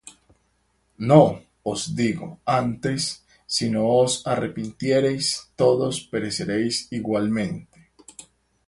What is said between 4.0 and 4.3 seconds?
os